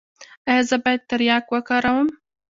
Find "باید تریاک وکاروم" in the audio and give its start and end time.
0.83-2.07